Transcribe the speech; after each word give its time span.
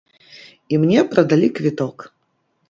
І 0.75 0.79
мне 0.85 1.03
прадалі 1.11 1.47
квіток. 1.61 2.09